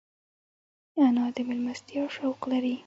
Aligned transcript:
انا 1.07 1.25
د 1.35 1.37
مېلمستیا 1.47 2.03
شوق 2.15 2.39
لري 2.51 2.75